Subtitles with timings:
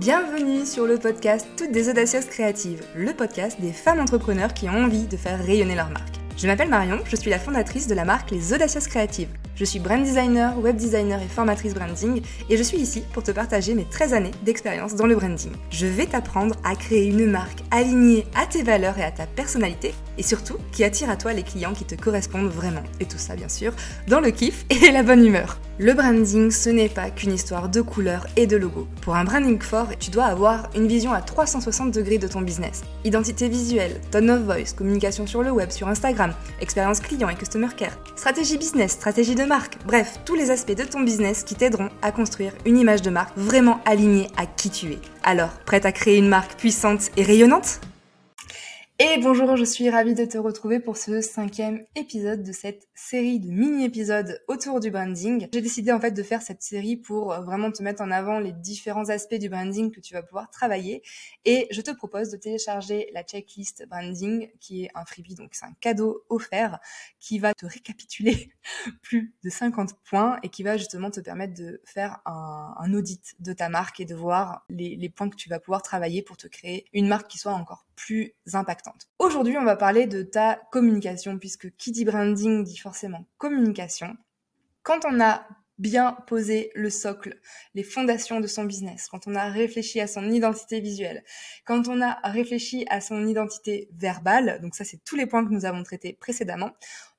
[0.00, 4.84] Bienvenue sur le podcast Toutes des audacieuses créatives, le podcast des femmes entrepreneurs qui ont
[4.86, 6.16] envie de faire rayonner leur marque.
[6.36, 9.28] Je m'appelle Marion, je suis la fondatrice de la marque Les Audacieuses Créatives.
[9.54, 13.30] Je suis brand designer, web designer et formatrice branding et je suis ici pour te
[13.30, 15.52] partager mes 13 années d'expérience dans le branding.
[15.70, 19.94] Je vais t'apprendre à créer une marque alignée à tes valeurs et à ta personnalité
[20.18, 22.82] et surtout qui attire à toi les clients qui te correspondent vraiment.
[23.00, 23.72] Et tout ça bien sûr
[24.08, 25.58] dans le kiff et la bonne humeur.
[25.78, 28.86] Le branding, ce n'est pas qu'une histoire de couleurs et de logos.
[29.00, 32.82] Pour un branding fort, tu dois avoir une vision à 360 degrés de ton business.
[33.04, 37.68] Identité visuelle, tone of voice, communication sur le web, sur Instagram, expérience client et customer
[37.76, 41.88] care, stratégie business, stratégie de marque, bref, tous les aspects de ton business qui t'aideront
[42.02, 44.98] à construire une image de marque vraiment alignée à qui tu es.
[45.24, 47.80] Alors, prête à créer une marque puissante et rayonnante?
[49.00, 53.40] Et bonjour, je suis ravie de te retrouver pour ce cinquième épisode de cette série
[53.40, 55.48] de mini-épisodes autour du branding.
[55.52, 58.38] J'ai décidé en fait de faire cette série pour euh, vraiment te mettre en avant
[58.38, 61.02] les différents aspects du branding que tu vas pouvoir travailler
[61.44, 65.66] et je te propose de télécharger la checklist branding qui est un freebie, donc c'est
[65.66, 66.78] un cadeau offert
[67.18, 68.52] qui va te récapituler
[69.02, 73.52] plus de 50 points et qui va justement te permettre de faire un, audit de
[73.52, 76.46] ta marque et de voir les, les points que tu vas pouvoir travailler pour te
[76.46, 78.83] créer une marque qui soit encore plus impactante.
[79.18, 84.16] Aujourd'hui, on va parler de ta communication, puisque qui dit branding dit forcément communication.
[84.82, 85.46] Quand on a
[85.78, 87.40] bien posé le socle,
[87.74, 91.24] les fondations de son business, quand on a réfléchi à son identité visuelle,
[91.64, 95.52] quand on a réfléchi à son identité verbale, donc ça c'est tous les points que
[95.52, 96.70] nous avons traités précédemment,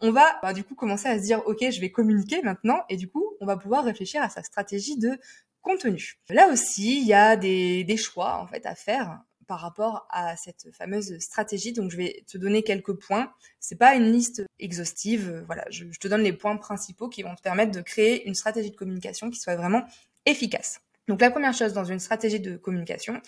[0.00, 2.96] on va bah, du coup commencer à se dire ok je vais communiquer maintenant et
[2.96, 5.18] du coup on va pouvoir réfléchir à sa stratégie de
[5.62, 6.20] contenu.
[6.28, 10.36] Là aussi il y a des, des choix en fait à faire par rapport à
[10.36, 11.72] cette fameuse stratégie.
[11.72, 13.32] Donc, je vais te donner quelques points.
[13.60, 15.44] C'est pas une liste exhaustive.
[15.46, 18.34] Voilà, je, je, te donne les points principaux qui vont te permettre de créer une
[18.34, 19.84] stratégie de communication qui soit vraiment
[20.26, 20.83] efficace.
[21.06, 23.20] Donc la première chose dans une stratégie de communication,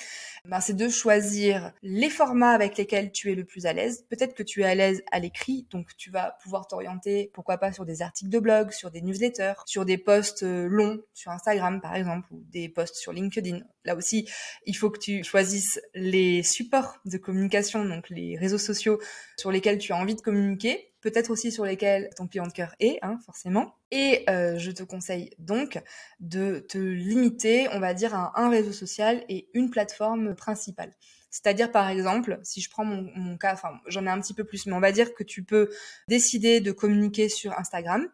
[0.47, 4.07] ben, c'est de choisir les formats avec lesquels tu es le plus à l'aise.
[4.09, 7.73] Peut-être que tu es à l'aise à l'écrit, donc tu vas pouvoir t'orienter, pourquoi pas,
[7.73, 11.83] sur des articles de blog, sur des newsletters, sur des posts euh, longs sur Instagram
[11.83, 13.61] par exemple, ou des posts sur LinkedIn.
[13.85, 14.27] Là aussi,
[14.65, 18.98] il faut que tu choisisses les supports de communication, donc les réseaux sociaux
[19.36, 22.74] sur lesquels tu as envie de communiquer peut-être aussi sur lesquels ton client de cœur
[22.80, 23.77] est, hein, forcément.
[23.92, 25.80] Et euh, je te conseille donc
[26.18, 30.92] de te limiter, on va dire, à un réseau social et une plateforme principale.
[31.30, 34.67] C'est-à-dire, par exemple, si je prends mon, cas, enfin, j'en ai un petit peu plus,
[34.67, 35.70] mais on va dire que tu peux
[36.08, 38.08] décider de communiquer sur Instagram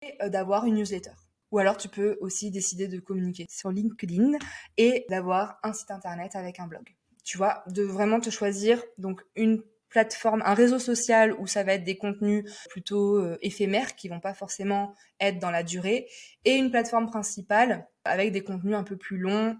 [0.00, 1.12] et euh, d'avoir une newsletter.
[1.50, 4.38] Ou alors, tu peux aussi décider de communiquer sur LinkedIn
[4.78, 6.96] et d'avoir un site internet avec un blog.
[7.22, 11.74] Tu vois, de vraiment te choisir donc une plateforme, un réseau social où ça va
[11.74, 16.08] être des contenus plutôt euh, éphémères qui vont pas forcément être dans la durée
[16.44, 19.56] et une plateforme principale avec des contenus un peu plus longs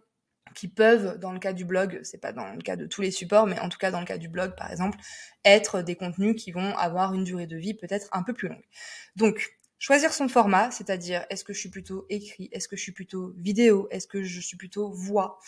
[0.54, 3.10] qui peuvent, dans le cas du blog, c'est pas dans le cas de tous les
[3.10, 4.98] supports, mais en tout cas dans le cas du blog par exemple,
[5.44, 8.64] être des contenus qui vont avoir une durée de vie peut-être un peu plus longue.
[9.16, 12.92] Donc, choisir son format, c'est-à-dire est-ce que je suis plutôt écrit, est-ce que je suis
[12.92, 15.38] plutôt vidéo, est-ce que je suis plutôt voix,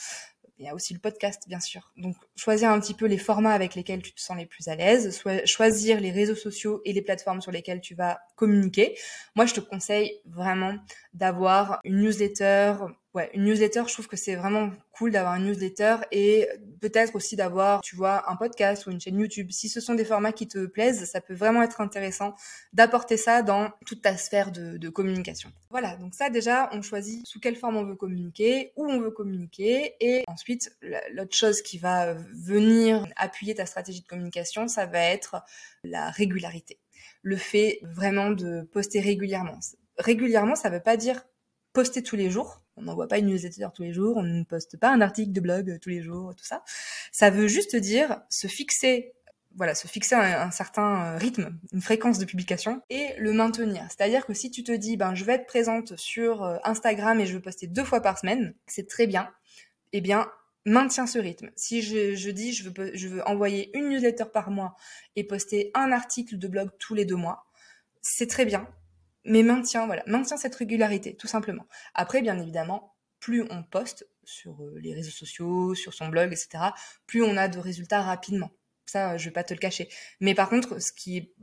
[0.58, 1.92] il y a aussi le podcast, bien sûr.
[1.96, 4.76] Donc, choisir un petit peu les formats avec lesquels tu te sens les plus à
[4.76, 8.96] l'aise, choisir les réseaux sociaux et les plateformes sur lesquelles tu vas communiquer.
[9.34, 10.76] Moi, je te conseille vraiment
[11.14, 12.74] d'avoir une newsletter
[13.14, 16.48] ouais, une newsletter, je trouve que c'est vraiment cool d'avoir une newsletter et
[16.80, 19.50] peut-être aussi d'avoir, tu vois, un podcast ou une chaîne YouTube.
[19.50, 22.34] Si ce sont des formats qui te plaisent, ça peut vraiment être intéressant
[22.72, 25.50] d'apporter ça dans toute ta sphère de, de, communication.
[25.70, 29.10] Voilà, donc ça déjà, on choisit sous quelle forme on veut communiquer, où on veut
[29.10, 30.76] communiquer et ensuite,
[31.12, 35.42] l'autre chose qui va venir appuyer ta stratégie de communication, ça va être
[35.84, 36.78] la régularité.
[37.22, 39.58] Le fait vraiment de poster régulièrement.
[39.98, 41.24] Régulièrement, ça veut pas dire
[41.72, 42.62] poster tous les jours.
[42.76, 45.40] On n'envoie pas une newsletter tous les jours, on ne poste pas un article de
[45.40, 46.62] blog tous les jours, tout ça.
[47.12, 49.12] Ça veut juste dire se fixer
[49.54, 53.84] voilà, se fixer un, certain euh, rythme, une fréquence de publication et le maintenir.
[53.90, 57.26] C'est-à-dire que si tu te dis, ben, je vais être présente sur euh, Instagram et
[57.26, 59.30] je veux poster deux fois par semaine, c'est très bien.
[59.92, 60.30] Eh bien,
[60.64, 61.50] maintiens ce rythme.
[61.54, 64.74] Si je, je dis, je veux, je veux envoyer une newsletter par mois
[65.16, 67.44] et poster un article de blog tous les deux mois,
[68.00, 68.66] c'est très bien
[69.24, 71.66] mais maintient, voilà, maintient cette régularité, tout simplement.
[71.94, 76.64] Après, bien évidemment, plus on poste sur euh, les réseaux sociaux, sur son blog, etc.,
[77.06, 78.50] plus on a de résultats rapidement.
[78.86, 79.88] Ça, je vais pas te le cacher.
[80.20, 81.34] Mais par contre, ce qui est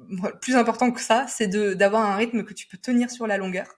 [0.42, 3.76] plus important que ça, c'est d'avoir un rythme que tu peux tenir sur la longueur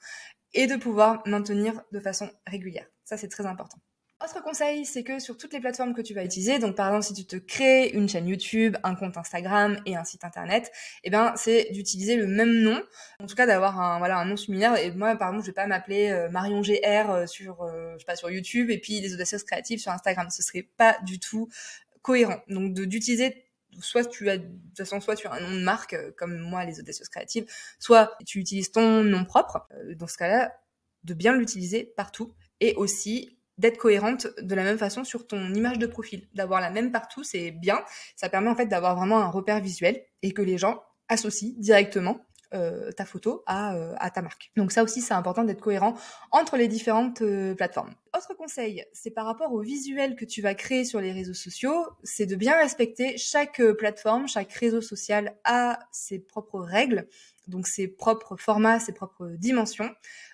[0.54, 2.88] et de pouvoir maintenir de façon régulière.
[3.06, 3.78] Ça, c'est très important.
[4.24, 7.06] Autre conseil, c'est que sur toutes les plateformes que tu vas utiliser, donc par exemple
[7.06, 10.72] si tu te crées une chaîne YouTube, un compte Instagram et un site internet,
[11.04, 12.84] eh ben c'est d'utiliser le même nom,
[13.20, 14.78] en tout cas d'avoir un voilà un nom similaire.
[14.78, 18.00] Et moi par exemple, je vais pas m'appeler euh, Marion GR euh, sur euh, je
[18.00, 20.30] sais pas sur YouTube et puis les audacieuses créatives sur Instagram.
[20.30, 21.50] Ce serait pas du tout
[22.04, 22.42] cohérent.
[22.48, 23.48] Donc d'utiliser
[23.80, 26.64] soit tu as de toute façon soit tu as un nom de marque comme moi
[26.64, 27.46] les audacieuses créatives,
[27.80, 29.68] soit tu utilises ton nom propre.
[29.96, 30.54] Dans ce cas-là,
[31.06, 35.78] de bien l'utiliser partout et aussi d'être cohérente de la même façon sur ton image
[35.78, 36.28] de profil.
[36.34, 37.80] D'avoir la même partout, c'est bien.
[38.16, 42.26] Ça permet en fait d'avoir vraiment un repère visuel et que les gens associent directement
[42.54, 44.52] euh, ta photo à, euh, à, ta marque.
[44.58, 45.94] Donc ça aussi, c'est important d'être cohérent
[46.32, 47.94] entre les différentes euh, plateformes.
[48.18, 51.86] Autre conseil, c'est par rapport au visuel que tu vas créer sur les réseaux sociaux,
[52.04, 57.08] c'est de bien respecter chaque plateforme, chaque réseau social a ses propres règles
[57.48, 59.90] donc ses propres formats, ses propres dimensions.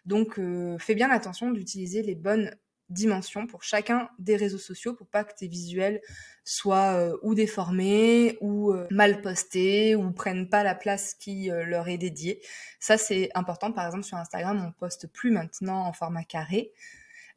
[0.05, 0.39] Donc
[0.77, 2.51] fais bien attention d'utiliser les bonnes
[2.89, 6.01] dimensions pour chacun des réseaux sociaux pour pas que tes visuels
[6.43, 11.65] soient euh, ou déformés ou euh, mal postés ou prennent pas la place qui euh,
[11.65, 12.41] leur est dédiée.
[12.79, 13.71] Ça c'est important.
[13.71, 16.71] Par exemple sur Instagram, on poste plus maintenant en format carré.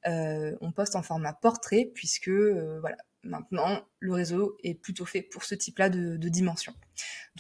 [0.05, 5.55] on poste en format portrait puisque voilà Maintenant, le réseau est plutôt fait pour ce
[5.55, 6.75] type-là de, de dimensions.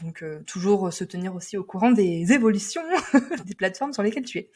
[0.02, 2.82] Donc, euh, toujours se tenir aussi au courant des évolutions
[3.46, 4.50] des plateformes sur lesquelles tu es.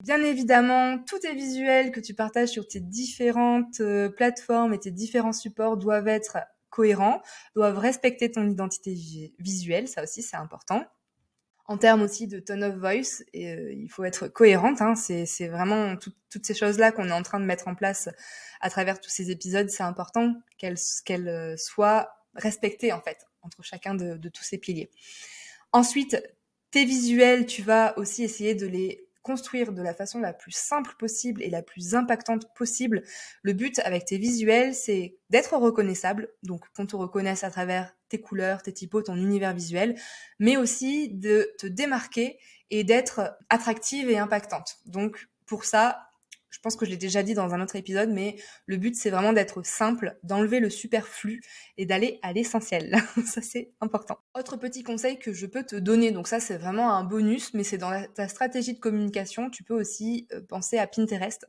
[0.00, 4.90] Bien évidemment, tous tes visuels que tu partages sur tes différentes euh, plateformes et tes
[4.90, 6.38] différents supports doivent être
[6.70, 7.22] cohérents,
[7.54, 8.94] doivent respecter ton identité
[9.38, 10.84] visuelle, ça aussi c'est important
[11.68, 14.80] en termes aussi de tone of voice, et, euh, il faut être cohérente.
[14.80, 18.08] Hein, c'est vraiment toutes ces choses-là qu'on est en train de mettre en place
[18.60, 19.68] à travers tous ces épisodes.
[19.70, 24.90] C'est important qu'elles euh, soient respectées en fait entre chacun de tous ces piliers.
[25.72, 26.20] Ensuite,
[26.70, 30.94] tes visuels, tu vas aussi essayer de les construire de la façon la plus simple
[30.98, 33.02] possible et la plus impactante possible.
[33.42, 38.20] Le but avec tes visuels, c'est d'être reconnaissable, donc qu'on te reconnaisse à travers tes
[38.20, 39.96] couleurs, tes typos, ton univers visuel,
[40.38, 42.38] mais aussi de te démarquer
[42.70, 44.76] et d'être attractive et impactante.
[44.86, 46.07] Donc pour ça,
[46.50, 48.36] je pense que je l'ai déjà dit dans un autre épisode, mais
[48.66, 51.42] le but c'est vraiment d'être simple, d'enlever le superflu
[51.76, 52.96] et d'aller à l'essentiel.
[53.26, 54.18] ça c'est important.
[54.34, 57.64] Autre petit conseil que je peux te donner, donc ça c'est vraiment un bonus, mais
[57.64, 61.46] c'est dans ta stratégie de communication, tu peux aussi euh, penser à Pinterest.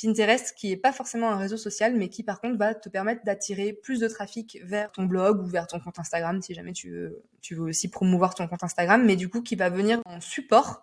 [0.00, 3.24] Pinterest qui est pas forcément un réseau social, mais qui par contre va te permettre
[3.24, 6.90] d'attirer plus de trafic vers ton blog ou vers ton compte Instagram si jamais tu
[6.90, 10.20] veux, tu veux aussi promouvoir ton compte Instagram, mais du coup qui va venir en
[10.20, 10.82] support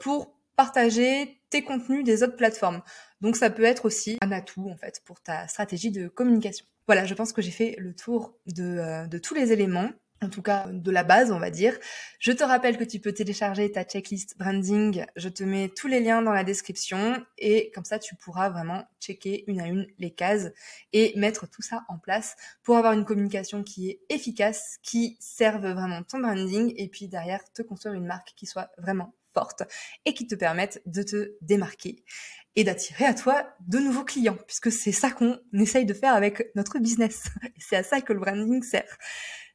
[0.00, 2.82] pour partager tes contenus des autres plateformes.
[3.20, 6.66] Donc ça peut être aussi un atout en fait pour ta stratégie de communication.
[6.86, 9.90] Voilà, je pense que j'ai fait le tour de, euh, de tous les éléments
[10.22, 11.78] en tout cas de la base, on va dire.
[12.18, 15.04] Je te rappelle que tu peux télécharger ta checklist branding.
[15.14, 18.84] Je te mets tous les liens dans la description et comme ça, tu pourras vraiment
[19.00, 20.48] checker une à une les cases
[20.92, 25.66] et mettre tout ça en place pour avoir une communication qui est efficace, qui serve
[25.66, 29.12] vraiment ton branding et puis derrière te construire une marque qui soit vraiment
[30.04, 32.02] et qui te permettent de te démarquer
[32.56, 36.50] et d'attirer à toi de nouveaux clients, puisque c'est ça qu'on essaye de faire avec
[36.54, 37.24] notre business.
[37.58, 38.98] C'est à ça que le branding sert.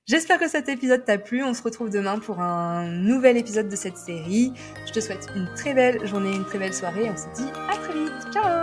[0.07, 1.43] J'espère que cet épisode t'a plu.
[1.43, 4.51] On se retrouve demain pour un nouvel épisode de cette série.
[4.87, 7.09] Je te souhaite une très belle journée, une très belle soirée.
[7.09, 8.33] On se dit à très vite.
[8.33, 8.60] Ciao